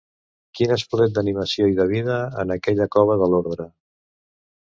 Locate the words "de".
1.81-1.85, 3.21-3.29